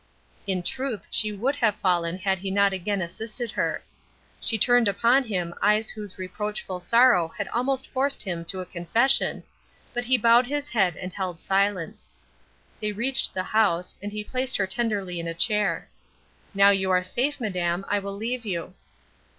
In 0.47 0.63
truth 0.63 1.07
she 1.11 1.31
would 1.31 1.57
have 1.57 1.75
fallen 1.75 2.17
had 2.17 2.39
he 2.39 2.49
not 2.49 2.73
again 2.73 3.03
assisted 3.03 3.51
her. 3.51 3.83
She 4.39 4.57
turned 4.57 4.87
upon 4.87 5.25
him 5.25 5.53
eyes 5.61 5.91
whose 5.91 6.17
reproachful 6.17 6.79
sorrow 6.79 7.27
had 7.37 7.47
almost 7.49 7.85
forced 7.87 8.23
him 8.23 8.43
to 8.45 8.61
a 8.61 8.65
confession, 8.65 9.43
but 9.93 10.05
he 10.05 10.17
bowed 10.17 10.47
his 10.47 10.69
head 10.69 10.95
and 10.97 11.13
held 11.13 11.39
silence. 11.39 12.09
They 12.79 12.91
reached 12.93 13.35
the 13.35 13.43
house, 13.43 13.95
and 14.01 14.11
he 14.11 14.23
placed 14.23 14.57
her 14.57 14.65
tenderly 14.65 15.19
in 15.19 15.27
a 15.27 15.35
chair. 15.35 15.87
"Now 16.55 16.71
you 16.71 16.89
are 16.89 17.03
safe, 17.03 17.39
madam, 17.39 17.85
I 17.87 17.99
will 17.99 18.17
leave 18.17 18.43
you." 18.43 18.73